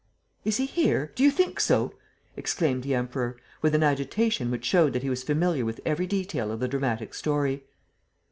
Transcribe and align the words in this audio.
"Is 0.43 0.57
he 0.57 0.65
here? 0.65 1.11
Do 1.13 1.21
you 1.21 1.29
think 1.29 1.59
so?" 1.59 1.93
exclaimed 2.35 2.81
the 2.81 2.95
Emperor, 2.95 3.37
with 3.61 3.75
an 3.75 3.83
agitation 3.83 4.49
which 4.49 4.65
showed 4.65 4.93
that 4.93 5.03
he 5.03 5.11
was 5.11 5.21
familiar 5.21 5.63
with 5.63 5.79
every 5.85 6.07
detail 6.07 6.49
of 6.51 6.59
the 6.59 6.67
dramatic 6.67 7.13
story. 7.13 7.65